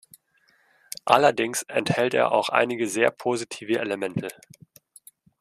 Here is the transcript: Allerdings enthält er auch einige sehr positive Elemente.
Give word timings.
Allerdings 1.05 1.61
enthält 1.61 2.15
er 2.15 2.31
auch 2.31 2.49
einige 2.49 2.87
sehr 2.89 3.11
positive 3.11 3.77
Elemente. 3.77 4.29